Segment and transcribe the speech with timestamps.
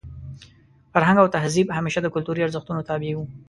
[0.93, 3.25] فرهنګ او تهذیب همېشه د کلتوري ارزښتونو تابع وو.